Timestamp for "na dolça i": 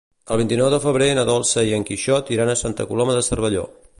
1.19-1.77